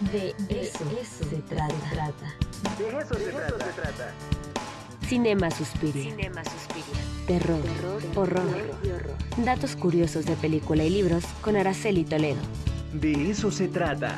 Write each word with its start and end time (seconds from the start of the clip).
De 0.00 0.32
eso, 0.48 0.84
se, 1.02 1.38
trata. 1.42 1.74
De 2.78 2.88
eso, 3.00 3.14
se, 3.14 3.32
trata. 3.32 4.12
Cinema 5.04 5.50
Suspiria. 5.50 6.04
Cinema 6.04 6.44
Suspiria. 6.44 7.00
Terror, 7.26 7.60
horror, 8.14 8.46
Datos 9.38 9.74
curiosos 9.74 10.24
de 10.24 10.36
película 10.36 10.84
y 10.84 10.90
libros 10.90 11.24
con 11.42 11.56
Araceli 11.56 12.04
Toledo. 12.04 12.40
De 12.92 13.28
eso 13.28 13.50
se 13.50 13.66
trata. 13.66 14.14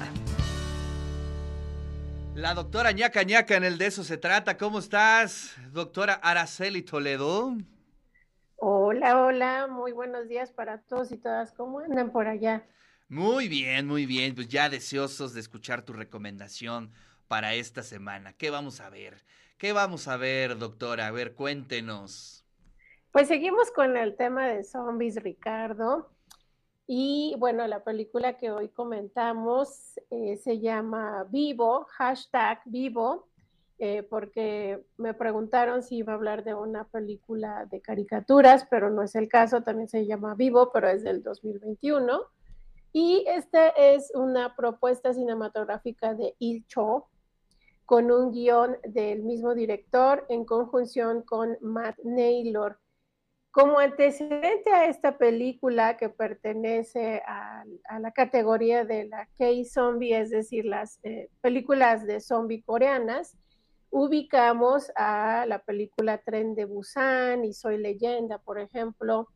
La 2.34 2.52
doctora 2.52 2.92
ñaca 2.92 3.22
ñaca 3.22 3.56
en 3.56 3.64
el 3.64 3.78
De 3.78 3.86
eso 3.86 4.04
se 4.04 4.18
trata. 4.18 4.58
¿Cómo 4.58 4.80
estás, 4.80 5.56
doctora 5.72 6.12
Araceli 6.12 6.82
Toledo? 6.82 7.56
Hola, 8.56 9.18
hola, 9.22 9.66
muy 9.66 9.92
buenos 9.92 10.28
días 10.28 10.52
para 10.52 10.82
todos 10.82 11.10
y 11.10 11.16
todas. 11.16 11.52
¿Cómo 11.52 11.78
andan 11.78 12.10
por 12.10 12.28
allá? 12.28 12.64
Muy 13.10 13.48
bien, 13.48 13.88
muy 13.88 14.06
bien. 14.06 14.36
Pues 14.36 14.46
ya 14.46 14.68
deseosos 14.68 15.34
de 15.34 15.40
escuchar 15.40 15.82
tu 15.82 15.92
recomendación 15.92 16.92
para 17.26 17.54
esta 17.54 17.82
semana. 17.82 18.34
¿Qué 18.34 18.50
vamos 18.50 18.80
a 18.80 18.88
ver? 18.88 19.24
¿Qué 19.58 19.72
vamos 19.72 20.06
a 20.06 20.16
ver, 20.16 20.56
doctora? 20.56 21.08
A 21.08 21.10
ver, 21.10 21.34
cuéntenos. 21.34 22.44
Pues 23.10 23.26
seguimos 23.26 23.72
con 23.72 23.96
el 23.96 24.16
tema 24.16 24.46
de 24.46 24.62
zombies, 24.62 25.16
Ricardo. 25.16 26.08
Y 26.86 27.34
bueno, 27.36 27.66
la 27.66 27.82
película 27.82 28.38
que 28.38 28.52
hoy 28.52 28.68
comentamos 28.68 29.98
eh, 30.10 30.36
se 30.36 30.60
llama 30.60 31.26
Vivo, 31.30 31.88
hashtag 31.90 32.60
Vivo, 32.64 33.28
eh, 33.80 34.04
porque 34.04 34.84
me 34.98 35.14
preguntaron 35.14 35.82
si 35.82 35.96
iba 35.96 36.12
a 36.12 36.16
hablar 36.16 36.44
de 36.44 36.54
una 36.54 36.84
película 36.84 37.66
de 37.66 37.80
caricaturas, 37.80 38.68
pero 38.70 38.88
no 38.88 39.02
es 39.02 39.16
el 39.16 39.28
caso, 39.28 39.64
también 39.64 39.88
se 39.88 40.06
llama 40.06 40.36
Vivo, 40.36 40.70
pero 40.72 40.88
es 40.88 41.02
del 41.02 41.24
2021. 41.24 42.20
Y 42.92 43.24
esta 43.28 43.68
es 43.68 44.10
una 44.14 44.56
propuesta 44.56 45.14
cinematográfica 45.14 46.14
de 46.14 46.34
Il 46.38 46.66
Cho, 46.66 47.08
con 47.86 48.10
un 48.10 48.30
guion 48.30 48.76
del 48.84 49.22
mismo 49.22 49.54
director 49.54 50.24
en 50.28 50.44
conjunción 50.44 51.22
con 51.22 51.56
Matt 51.60 51.98
Naylor. 52.04 52.78
Como 53.52 53.80
antecedente 53.80 54.70
a 54.72 54.86
esta 54.86 55.18
película 55.18 55.96
que 55.96 56.08
pertenece 56.08 57.20
a, 57.26 57.64
la 57.98 58.12
categoría 58.12 58.84
de 58.84 59.06
la 59.06 59.26
K-Zombie, 59.36 60.16
es 60.16 60.30
decir, 60.30 60.66
las 60.66 61.00
eh, 61.02 61.30
películas 61.40 62.06
de 62.06 62.20
zombie 62.20 62.62
coreanas, 62.62 63.36
ubicamos 63.90 64.92
a 64.94 65.44
la 65.46 65.58
película 65.58 66.18
Tren 66.18 66.54
de 66.54 66.64
Busan 66.64 67.44
y 67.44 67.52
Soy 67.52 67.78
leyenda, 67.78 68.38
por 68.38 68.60
ejemplo, 68.60 69.28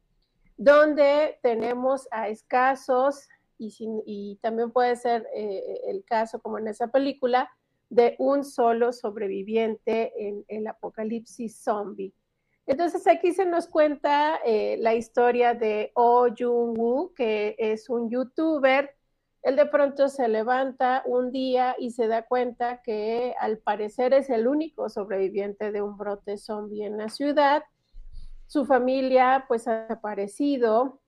donde 0.57 1.39
tenemos 1.43 2.07
a 2.13 2.29
escasos 2.29 3.29
y, 3.59 4.39
también 4.43 4.71
puede 4.71 4.97
ser 4.97 5.27
eh, 5.35 5.81
el 5.87 6.05
caso, 6.05 6.41
como 6.41 6.59
en 6.59 6.69
esa 6.69 6.89
película, 6.89 7.51
de 7.91 8.17
un 8.19 8.45
solo 8.45 8.93
sobreviviente 8.93 10.13
en 10.17 10.45
el 10.49 10.67
apocalipsis 10.67 11.63
zombie. 11.63 12.13
Entonces 12.67 13.07
aquí 13.07 13.33
se 13.33 13.45
nos 13.45 13.69
cuenta 13.69 14.37
eh, 14.45 14.79
la 14.81 14.95
historia 14.95 15.55
de 15.55 15.93
Oh 15.95 16.29
Jung-woo, 16.29 17.13
que 17.15 17.55
es 17.59 17.91
un 17.91 18.11
youtuber. 18.11 18.91
Él 19.43 19.57
de 19.57 19.67
pronto 19.67 20.09
se 20.09 20.27
levanta 20.29 21.03
un 21.05 21.31
día 21.31 21.77
y 21.79 21.91
se 21.91 22.09
da 22.09 22.23
cuenta 22.23 22.81
que 22.83 23.35
al 23.39 23.59
parecer 23.59 24.15
es 24.15 24.31
el 24.31 24.49
único 24.49 24.89
sobreviviente 24.89 25.73
de 25.73 25.83
un 25.83 25.99
brote 25.99 26.39
zombie 26.39 26.87
en 26.87 26.97
la 26.97 27.11
ciudad. 27.11 27.63
Su 28.47 28.65
familia 28.65 29.45
pues 29.47 29.69
ha 29.69 29.83
desaparecido, 29.83 31.01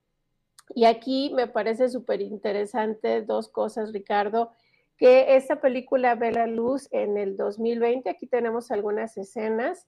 y 0.75 0.85
aquí 0.85 1.33
me 1.35 1.47
parece 1.47 1.89
súper 1.89 2.21
interesante 2.21 3.23
dos 3.23 3.49
cosas, 3.49 3.93
Ricardo, 3.93 4.53
que 4.97 5.37
esta 5.37 5.61
película 5.61 6.15
ve 6.15 6.33
la 6.33 6.47
luz 6.47 6.89
en 6.91 7.17
el 7.17 7.37
2020, 7.37 8.09
aquí 8.09 8.27
tenemos 8.27 8.71
algunas 8.71 9.17
escenas, 9.17 9.87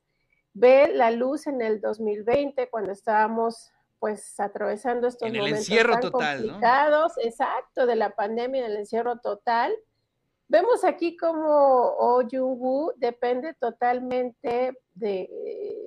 ve 0.53 0.93
la 0.95 1.11
luz 1.11 1.47
en 1.47 1.63
el 1.63 1.81
2020 1.81 2.69
cuando 2.69 2.93
estábamos 2.93 3.71
pues 3.99 4.39
atravesando 4.39 5.09
estos 5.09 5.29
momentos 5.29 5.67
tan 5.67 6.11
complicados, 6.11 7.13
exacto, 7.23 7.85
de 7.87 7.97
la 7.97 8.11
pandemia, 8.11 8.65
en 8.65 8.73
el 8.73 8.77
encierro 8.79 9.19
total. 9.19 9.75
Vemos 10.47 10.85
aquí 10.85 11.17
como 11.17 11.47
Oh 11.47 12.23
Jung-woo 12.23 12.93
depende 12.97 13.55
totalmente 13.55 14.79
de, 14.95 15.29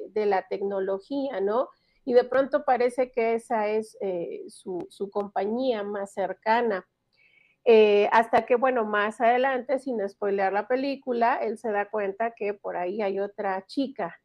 de 0.09 0.25
la 0.25 0.45
tecnología, 0.47 1.39
¿no? 1.39 1.69
Y 2.05 2.13
de 2.13 2.23
pronto 2.23 2.65
parece 2.65 3.11
que 3.11 3.35
esa 3.35 3.67
es 3.67 3.97
eh, 4.01 4.43
su, 4.47 4.87
compañía 5.11 5.83
más 5.83 6.13
cercana. 6.13 6.87
Eh, 7.63 8.09
hasta 8.11 8.45
que, 8.45 8.55
bueno, 8.55 8.85
más 8.85 9.21
adelante, 9.21 9.77
sin 9.77 10.07
spoilear 10.09 10.51
la 10.51 10.67
película, 10.67 11.35
él 11.35 11.59
se 11.59 11.71
da 11.71 11.89
cuenta 11.89 12.33
que 12.35 12.55
por 12.55 12.75
ahí 12.75 13.01
hay 13.01 13.19
otra 13.19 13.63
chica 13.67 14.19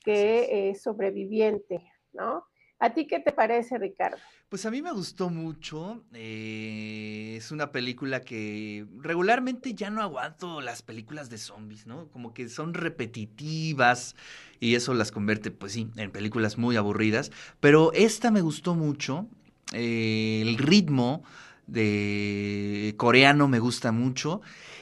que 0.00 0.70
es 0.70 0.82
sobreviviente, 0.82 1.90
¿no? 2.12 2.44
¿A 2.82 2.92
ti 2.92 3.06
qué 3.06 3.20
te 3.20 3.30
parece, 3.30 3.78
Ricardo? 3.78 4.16
Pues 4.48 4.66
a 4.66 4.70
mí 4.72 4.82
me 4.82 4.90
gustó 4.90 5.30
mucho. 5.30 6.02
Eh, 6.14 7.34
es 7.36 7.52
una 7.52 7.70
película 7.70 8.22
que 8.22 8.84
regularmente 8.98 9.72
ya 9.72 9.88
no 9.88 10.02
aguanto 10.02 10.60
las 10.60 10.82
películas 10.82 11.30
de 11.30 11.38
zombies, 11.38 11.86
¿no? 11.86 12.08
Como 12.08 12.34
que 12.34 12.48
son 12.48 12.74
repetitivas 12.74 14.16
y 14.58 14.74
eso 14.74 14.94
las 14.94 15.12
convierte, 15.12 15.52
pues 15.52 15.74
sí, 15.74 15.90
en 15.94 16.10
películas 16.10 16.58
muy 16.58 16.74
aburridas. 16.74 17.30
Pero 17.60 17.92
esta 17.92 18.32
me 18.32 18.40
gustó 18.40 18.74
mucho. 18.74 19.28
Eh, 19.72 20.40
el 20.42 20.58
ritmo 20.58 21.22
de 21.68 22.94
coreano 22.96 23.46
me 23.46 23.60
gusta 23.60 23.92
mucho. 23.92 24.40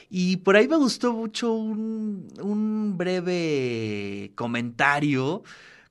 Y 0.09 0.37
por 0.37 0.55
ahí 0.55 0.67
me 0.67 0.77
gustó 0.77 1.13
mucho 1.13 1.53
un, 1.53 2.27
un 2.41 2.97
breve 2.97 4.31
comentario 4.33 5.43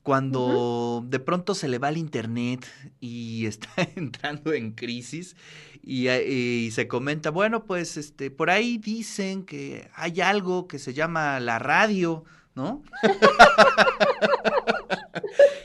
cuando 0.03 1.05
de 1.07 1.19
pronto 1.21 1.55
se 1.55 1.69
le 1.69 1.79
va 1.79 1.91
el 1.91 1.99
internet 1.99 2.67
y 3.01 3.47
está 3.47 3.71
entrando 3.97 4.53
en 4.53 4.73
crisis 4.73 5.37
y, 5.83 6.09
y, 6.09 6.71
se 6.73 6.89
comenta, 6.89 7.31
bueno, 7.31 7.65
pues 7.65 7.97
este, 7.97 8.31
por 8.31 8.51
ahí 8.51 8.79
dicen 8.79 9.45
que 9.45 9.91
hay 9.95 10.21
algo 10.21 10.69
que 10.69 10.79
se 10.79 10.93
llama 10.93 11.41
la 11.41 11.59
radio, 11.59 12.25
¿no? 12.55 12.83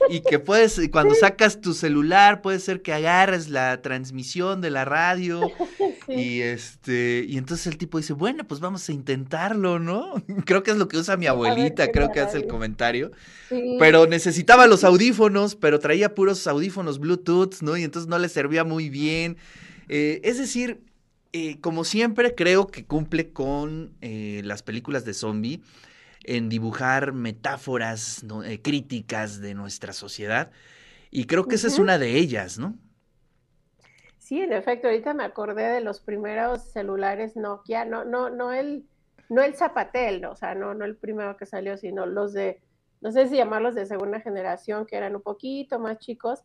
y 0.10 0.22
que 0.22 0.40
puedes, 0.40 0.80
cuando 0.92 1.16
sacas 1.16 1.62
tu 1.62 1.74
celular, 1.74 2.42
puede 2.42 2.60
ser 2.60 2.82
que 2.82 2.94
agarres 2.94 3.50
la 3.50 3.82
transmisión 3.82 4.62
de 4.62 4.72
la 4.72 4.86
radio. 4.86 5.42
Y 6.08 6.42
este, 6.42 7.26
y 7.28 7.38
entonces 7.38 7.66
el 7.66 7.78
tipo 7.78 7.98
dice, 7.98 8.14
bueno, 8.14 8.44
pues 8.48 8.60
vamos 8.60 8.88
a 8.88 8.94
intentarlo, 8.94 9.80
¿no? 9.80 10.14
Creo 10.46 10.62
que 10.62 10.70
es 10.70 10.78
lo 10.78 10.88
que 10.88 10.98
usa 10.98 11.18
mi 11.18 11.26
abuelita, 11.26 11.92
creo 11.92 12.12
que 12.12 12.20
hace 12.20 12.38
el 12.38 12.46
comentario. 12.46 13.12
Pero 13.80 14.06
necesitaba 14.06 14.68
los 14.68 14.84
audífonos, 14.84 15.56
pero 15.56 15.80
traía 15.80 16.14
puros 16.14 16.46
audífonos 16.46 17.00
Bluetooth, 17.00 17.62
¿no? 17.62 17.76
Y 17.76 17.84
entonces 17.84 18.08
no 18.08 18.20
le 18.20 18.30
servía 18.30 18.64
muy 18.64 18.90
bien. 18.90 19.38
Eh, 19.90 20.22
es 20.24 20.38
decir, 20.38 20.82
eh, 21.34 21.60
como 21.60 21.84
siempre, 21.84 22.36
creo 22.36 22.68
que 22.68 22.86
cumple 22.86 23.32
con 23.32 23.92
eh, 24.02 24.42
las 24.44 24.64
películas 24.64 25.06
de 25.06 25.14
zombie 25.14 25.62
en 26.28 26.50
dibujar 26.50 27.14
metáforas 27.14 28.26
eh, 28.46 28.62
críticas 28.62 29.42
de 29.42 29.54
nuestra 29.54 29.94
sociedad. 29.94 30.52
Y 31.12 31.26
creo 31.26 31.46
que 31.46 31.56
esa 31.56 31.68
es 31.68 31.80
una 31.80 31.98
de 31.98 32.18
ellas, 32.18 32.58
¿no? 32.60 32.76
Sí, 34.18 34.42
en 34.42 34.54
efecto, 34.54 34.88
ahorita 34.88 35.14
me 35.14 35.24
acordé 35.24 35.70
de 35.70 35.82
los 35.82 36.00
primeros 36.00 36.64
celulares 36.72 37.36
Nokia, 37.36 37.86
no, 37.86 38.04
no, 38.06 38.32
no 38.32 38.52
el, 38.52 38.86
no 39.30 39.44
el 39.44 39.56
Zapatel, 39.56 40.26
o 40.26 40.36
sea, 40.36 40.56
no, 40.56 40.74
no 40.74 40.84
el 40.84 40.96
primero 40.96 41.38
que 41.38 41.46
salió, 41.46 41.78
sino 41.78 42.08
los 42.08 42.34
de, 42.34 42.60
no 43.02 43.12
sé 43.12 43.28
si 43.28 43.38
llamarlos 43.38 43.76
de 43.76 43.86
segunda 43.86 44.20
generación, 44.20 44.88
que 44.88 44.98
eran 44.98 45.16
un 45.16 45.22
poquito 45.22 45.78
más 45.80 46.00
chicos, 46.00 46.42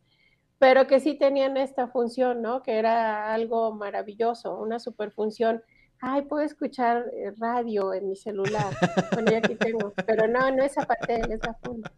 pero 0.59 0.87
que 0.87 1.01
sí 1.01 1.15
tenían 1.15 1.57
esta 1.57 1.89
función, 1.89 2.43
¿no? 2.43 2.63
Que 2.63 2.79
era 2.79 3.33
algo 3.33 3.73
maravilloso, 3.73 4.59
una 4.59 4.79
superfunción 4.79 5.63
ay, 6.01 6.23
puedo 6.23 6.43
escuchar 6.43 7.07
eh, 7.13 7.33
radio 7.39 7.93
en 7.93 8.09
mi 8.09 8.17
celular. 8.17 8.75
bueno, 9.13 9.31
ya 9.31 9.39
aquí 9.39 9.55
tengo, 9.55 9.93
pero 10.07 10.27
no, 10.27 10.51
no 10.51 10.63
es 10.63 10.73
Zapatel, 10.73 11.31
es 11.33 11.41
la 11.45 11.55
funda. 11.55 11.93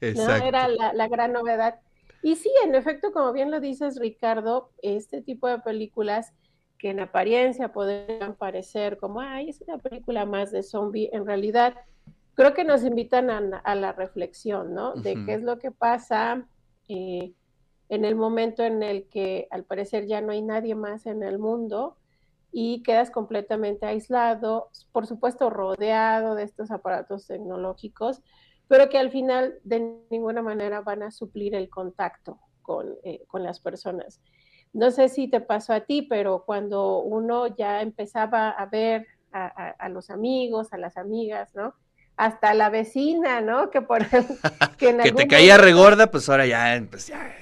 No, 0.00 0.34
era 0.34 0.68
la, 0.68 1.08
gran 1.08 1.32
novedad. 1.32 1.80
Y 2.22 2.36
sí, 2.36 2.50
en 2.64 2.74
efecto, 2.74 3.12
como 3.12 3.32
bien 3.32 3.50
lo 3.50 3.60
dices, 3.60 3.98
Ricardo, 3.98 4.70
este 4.80 5.22
tipo 5.22 5.48
de 5.48 5.58
películas 5.58 6.32
que 6.78 6.90
en 6.90 7.00
apariencia 7.00 7.72
podrían 7.72 8.34
parecer 8.34 8.96
como, 8.96 9.20
ay, 9.20 9.50
es 9.50 9.60
una 9.60 9.78
película 9.78 10.24
más 10.24 10.50
de 10.50 10.62
zombie, 10.62 11.10
en 11.12 11.26
realidad 11.26 11.74
creo 12.34 12.54
que 12.54 12.64
nos 12.64 12.84
invitan 12.84 13.30
a, 13.30 13.74
la 13.74 13.92
reflexión, 13.92 14.74
¿no? 14.74 14.94
De 14.94 15.14
qué 15.26 15.34
es 15.34 15.42
lo 15.42 15.58
que 15.58 15.70
pasa 15.70 16.46
eh, 16.88 17.32
en 17.88 18.04
el 18.04 18.14
momento 18.14 18.62
en 18.64 18.82
el 18.82 19.04
que 19.08 19.48
al 19.50 19.64
parecer 19.64 20.06
ya 20.06 20.20
no 20.20 20.32
hay 20.32 20.42
nadie 20.42 20.74
más 20.74 21.06
en 21.06 21.22
el 21.22 21.38
mundo 21.38 21.98
y 22.52 22.82
quedas 22.82 23.10
completamente 23.10 23.86
aislado, 23.86 24.68
por 24.92 25.06
supuesto 25.06 25.50
rodeado 25.50 26.34
de 26.34 26.44
estos 26.44 26.70
aparatos 26.70 27.26
tecnológicos, 27.26 28.20
pero 28.68 28.88
que 28.88 28.98
al 28.98 29.10
final 29.10 29.54
de 29.64 29.98
ninguna 30.10 30.42
manera 30.42 30.82
van 30.82 31.02
a 31.02 31.10
suplir 31.10 31.54
el 31.54 31.68
contacto 31.68 32.38
con, 32.60 32.94
eh, 33.02 33.24
con 33.26 33.42
las 33.42 33.58
personas. 33.58 34.20
No 34.72 34.90
sé 34.90 35.08
si 35.08 35.28
te 35.28 35.40
pasó 35.40 35.72
a 35.72 35.80
ti, 35.80 36.02
pero 36.02 36.44
cuando 36.46 37.00
uno 37.00 37.46
ya 37.56 37.82
empezaba 37.82 38.50
a 38.50 38.66
ver 38.66 39.06
a, 39.32 39.88
los 39.88 40.10
amigos, 40.10 40.72
a 40.72 40.78
las 40.78 40.96
amigas, 40.96 41.54
¿no? 41.54 41.74
Hasta 42.16 42.52
la 42.54 42.68
vecina, 42.68 43.40
¿no? 43.40 43.70
Que 43.70 43.80
por 43.80 44.06
que, 44.78 44.92
te 44.92 45.26
caía 45.26 45.56
regorda, 45.56 46.10
pues 46.10 46.28
ahora 46.28 46.46
ya, 46.46 46.82
pues 46.90 47.06
ya, 47.06 47.34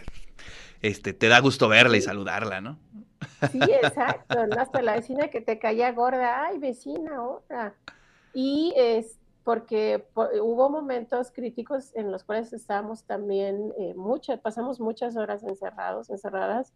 este, 0.82 1.12
te 1.12 1.28
da 1.28 1.40
gusto 1.40 1.68
verla 1.68 1.96
y 1.96 2.00
saludarla, 2.00 2.60
¿no? 2.60 2.78
Sí, 3.50 3.61
exacto, 3.82 4.46
¿no? 4.46 4.61
hasta 4.61 4.82
la 4.82 4.94
vecina 4.94 5.28
que 5.28 5.40
te 5.40 5.58
caía 5.58 5.93
gorda, 5.93 6.44
ay, 6.44 6.58
vecina, 6.58 7.22
otra. 7.22 7.75
Y 8.32 8.72
es 8.76 9.19
porque 9.44 10.06
hubo 10.14 10.70
momentos 10.70 11.31
críticos 11.31 11.94
en 11.94 12.12
los 12.12 12.25
cuales 12.25 12.52
estábamos 12.52 13.05
también 13.05 13.72
eh, 13.78 13.94
muchas, 13.94 14.38
pasamos 14.40 14.81
muchas 14.81 15.17
horas 15.17 15.43
encerrados, 15.43 16.11
encerradas, 16.11 16.72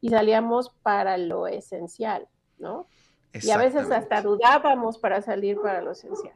y 0.00 0.10
salíamos 0.10 0.70
para 0.82 1.16
lo 1.16 1.46
esencial, 1.46 2.28
¿no? 2.58 2.88
Y 3.32 3.50
a 3.50 3.56
veces 3.56 3.90
hasta 3.90 4.20
dudábamos 4.20 4.98
para 4.98 5.22
salir 5.22 5.58
para 5.60 5.80
lo 5.80 5.92
esencial. 5.92 6.34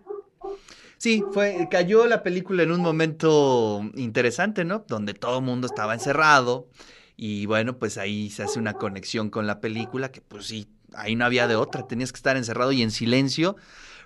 Sí, 0.97 1.23
fue, 1.33 1.69
cayó 1.71 2.07
la 2.07 2.23
película 2.23 2.63
en 2.63 2.73
un 2.73 2.81
momento 2.81 3.83
interesante, 3.95 4.65
¿no? 4.65 4.85
Donde 4.89 5.13
todo 5.13 5.39
el 5.39 5.45
mundo 5.45 5.67
estaba 5.67 5.93
encerrado 5.93 6.69
y 7.17 7.47
bueno, 7.47 7.79
pues 7.79 7.97
ahí 7.97 8.31
se 8.31 8.43
hace 8.43 8.59
una 8.59 8.75
conexión 8.75 9.31
con 9.31 9.47
la 9.47 9.61
película 9.61 10.11
que 10.13 10.21
pues 10.21 10.47
sí, 10.47 10.69
ahí 10.95 11.17
no 11.17 11.25
había 11.25 11.49
de 11.49 11.57
otra, 11.57 11.87
tenías 11.87 12.13
que 12.13 12.19
estar 12.19 12.37
encerrado 12.37 12.73
y 12.73 12.83
en 12.83 12.91
silencio. 12.91 13.57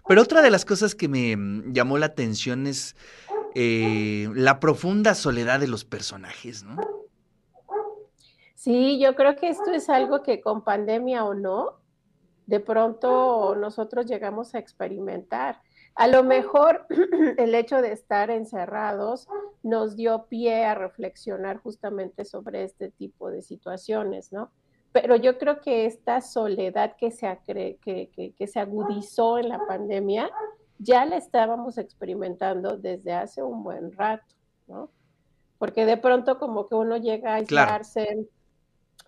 Pero 0.07 0.23
otra 0.23 0.43
de 0.43 0.51
las 0.51 0.65
cosas 0.65 0.95
que 0.95 1.09
me 1.09 1.37
mm, 1.37 1.73
llamó 1.73 1.99
la 1.99 2.07
atención 2.07 2.67
es 2.67 2.97
eh, 3.55 4.29
la 4.35 4.61
profunda 4.61 5.15
soledad 5.15 5.61
de 5.61 5.69
los 5.69 5.85
personajes, 5.85 6.63
¿no? 6.63 6.77
Sí, 8.55 9.01
yo 9.01 9.15
creo 9.15 9.37
que 9.37 9.49
esto 9.49 9.73
es 9.73 9.89
algo 9.89 10.23
que 10.23 10.41
con 10.41 10.63
pandemia 10.63 11.25
o 11.25 11.35
no, 11.35 11.81
de 12.47 12.61
pronto 12.61 13.57
nosotros 13.57 14.07
llegamos 14.07 14.55
a 14.55 14.59
experimentar. 14.59 15.63
A 15.95 16.07
lo 16.07 16.23
mejor 16.23 16.87
el 17.39 17.55
hecho 17.55 17.81
de 17.81 17.93
estar 17.93 18.31
encerrados 18.31 19.29
nos 19.63 19.97
dio 19.97 20.27
pie 20.27 20.65
a 20.65 20.75
reflexionar 20.75 21.59
justamente 21.59 22.25
sobre 22.25 22.65
este 22.65 22.91
tipo 22.91 23.31
de 23.31 23.43
situaciones, 23.43 24.33
¿no? 24.33 24.51
Pero 24.93 25.17
yo 25.17 25.39
creo 25.39 25.61
que 25.61 25.87
esta 25.87 26.21
soledad 26.21 26.97
que 26.97 27.11
se, 27.11 27.39
que, 27.45 28.35
que 28.37 28.47
se 28.47 28.59
agudizó 28.59 29.39
en 29.39 29.49
la 29.49 29.65
pandemia, 29.67 30.31
ya 30.79 31.05
la 31.05 31.17
estábamos 31.17 31.79
experimentando 31.79 32.77
desde 32.77 33.13
hace 33.13 33.43
un 33.43 33.63
buen 33.63 33.93
rato, 33.93 34.35
¿no? 34.67 34.91
Porque 35.59 35.85
de 35.85 35.99
pronto 35.99 36.39
como 36.39 36.67
que 36.67 36.75
uno 36.75 36.97
llega 36.97 37.33
a 37.33 37.35
aislarse, 37.37 38.27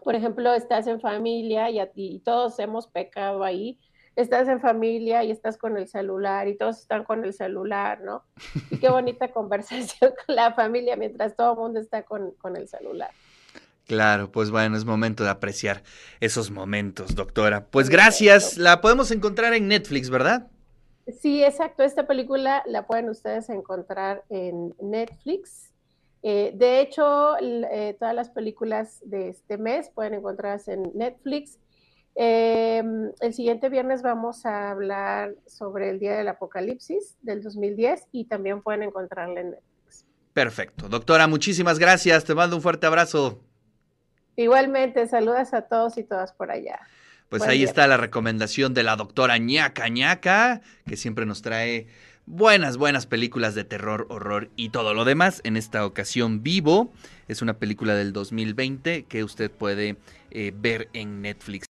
por 0.05 0.15
ejemplo, 0.15 0.53
estás 0.53 0.87
en 0.87 1.01
familia 1.01 1.71
y, 1.71 1.81
y 1.95 2.19
todos 2.21 2.59
hemos 2.59 2.87
pecado 2.87 3.43
ahí, 3.43 3.79
estás 4.17 4.49
en 4.49 4.61
familia 4.61 5.25
y 5.25 5.31
estás 5.31 5.57
con 5.57 5.77
el 5.77 5.89
celular 5.89 6.49
y 6.49 6.57
todos 6.57 6.79
están 6.81 7.05
con 7.05 7.25
el 7.25 7.33
celular, 7.33 8.01
¿no? 8.03 8.25
Y 8.71 8.79
qué 8.79 8.89
bonita 8.89 9.29
conversación 9.33 10.13
con 10.27 10.37
la 10.37 10.53
familia 10.53 10.97
mientras 10.97 11.37
todo 11.37 11.53
el 11.53 11.59
mundo 11.59 11.81
está 11.81 12.03
con, 12.03 12.35
el 12.57 12.69
celular. 12.69 13.11
Claro, 13.87 14.31
pues 14.31 14.51
bueno, 14.51 14.77
es 14.77 14.85
momento 14.85 15.25
de 15.25 15.31
apreciar 15.31 15.83
esos 16.21 16.51
momentos, 16.51 17.15
doctora. 17.15 17.67
Pues 17.67 17.89
gracias, 17.89 18.57
la 18.57 18.81
podemos 18.81 19.11
encontrar 19.11 19.55
en 19.55 19.69
Netflix, 19.69 20.09
¿verdad? 20.09 20.49
Sí, 21.21 21.43
exacto, 21.43 21.83
esta 21.83 22.07
película 22.07 22.63
la 22.67 22.87
pueden 22.87 23.09
ustedes 23.09 23.49
encontrar 23.49 24.23
en 24.29 24.75
Netflix. 24.81 25.73
Eh, 26.23 26.53
de 26.55 26.81
hecho, 26.81 27.37
eh, 27.41 27.97
todas 27.99 28.15
las 28.15 28.31
películas 28.31 29.01
de 29.05 29.31
este 29.31 29.59
mes 29.59 29.91
pueden 29.91 30.15
encontrarse 30.15 30.75
en 30.75 30.93
Netflix. 30.95 31.59
Em, 32.15 33.11
el 33.21 33.33
siguiente 33.33 33.69
viernes 33.69 34.03
vamos 34.03 34.45
a 34.45 34.71
hablar 34.71 35.35
sobre 35.47 35.89
el 35.89 35.99
Día 35.99 36.17
del 36.17 36.29
Apocalipsis 36.29 37.17
del 37.23 37.43
2010 37.43 38.07
y 38.13 38.27
también 38.27 38.61
pueden 38.63 38.83
encontrarla 38.83 39.41
en 39.41 39.51
Netflix. 39.53 40.05
Perfecto. 40.35 40.89
Doctora, 40.89 41.27
muchísimas 41.27 41.79
gracias. 41.79 42.25
Te 42.25 42.35
mando 42.35 42.57
un 42.57 42.63
fuerte 42.63 42.87
abrazo. 42.87 43.41
Igualmente, 44.37 45.07
saludas 45.07 45.55
a 45.55 45.63
todos 45.63 45.99
y 45.99 46.05
todas 46.05 46.33
por 46.33 46.51
allá. 46.51 46.81
Pues 47.29 47.43
ahí 47.45 47.63
está 47.63 47.87
la 47.87 47.97
recomendación 47.97 48.75
de 48.75 48.83
la 48.83 48.97
doctora 48.97 49.39
ñaca 49.39 49.89
ñaca, 49.89 50.61
que 50.87 50.99
siempre 50.99 51.25
nos 51.25 51.41
trae 51.41 51.87
buenas, 52.27 52.77
buenas 52.77 53.07
películas 53.07 53.55
de 53.55 53.65
terror, 53.65 54.07
horror 54.11 54.51
y 54.57 54.69
todo 54.69 54.95
lo 54.95 55.05
demás. 55.05 55.41
En 55.45 55.57
esta 55.57 55.87
ocasión, 55.87 56.43
Vivo 56.43 56.93
es 57.29 57.43
una 57.43 57.55
película 57.55 57.95
del 57.95 58.13
2020 58.13 59.05
que 59.05 59.25
usted 59.25 59.51
puede 59.51 59.97
eh, 60.31 60.53
ver 60.55 60.89
en 60.93 61.23
Netflix. 61.23 61.61